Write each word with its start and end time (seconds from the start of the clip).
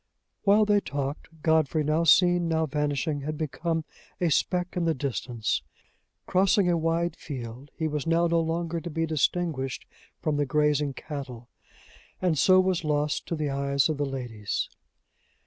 While 0.45 0.65
they 0.65 0.79
talked, 0.79 1.27
Godfrey, 1.43 1.83
now 1.83 2.05
seen, 2.05 2.49
now 2.49 2.65
vanishing, 2.65 3.21
had 3.21 3.37
become 3.37 3.85
a 4.19 4.31
speck 4.31 4.75
in 4.75 4.85
the 4.85 4.95
distance. 4.95 5.61
Crossing 6.25 6.67
a 6.71 6.75
wide 6.75 7.15
field, 7.15 7.69
he 7.75 7.87
was 7.87 8.07
now 8.07 8.25
no 8.25 8.39
longer 8.39 8.81
to 8.81 8.89
be 8.89 9.05
distinguished 9.05 9.85
from 10.19 10.37
the 10.37 10.45
grazing 10.47 10.93
cattle, 10.95 11.49
and 12.19 12.35
so 12.35 12.59
was 12.59 12.83
lost 12.83 13.27
to 13.27 13.35
the 13.35 13.51
eyes 13.51 13.89
of 13.89 13.97
the 13.97 14.05
ladies. 14.07 14.69